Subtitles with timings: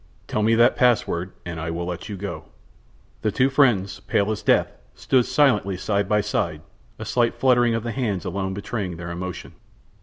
[0.27, 2.45] Tell me that password and I will let you go."
[3.21, 6.63] The two friends, pale as death, stood silently side by side,
[6.97, 9.53] a slight fluttering of the hands alone betraying their emotion.